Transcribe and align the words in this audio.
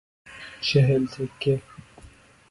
چهل 0.61 1.05
تکه 1.05 1.61